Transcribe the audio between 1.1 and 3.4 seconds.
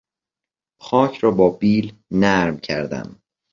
را با بیل نرم کردم.